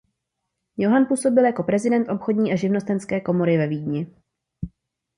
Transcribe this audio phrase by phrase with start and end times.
[0.77, 4.07] Johann působil jako prezident Obchodní a živnostenské komory ve Vídni.